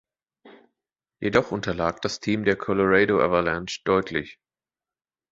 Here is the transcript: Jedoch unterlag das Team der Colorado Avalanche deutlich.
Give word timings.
Jedoch 1.19 1.51
unterlag 1.51 1.99
das 2.01 2.19
Team 2.19 2.43
der 2.43 2.55
Colorado 2.55 3.21
Avalanche 3.21 3.81
deutlich. 3.85 4.39